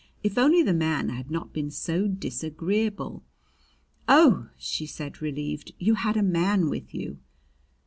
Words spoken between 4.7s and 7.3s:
said, relieved, "you had a man with you!"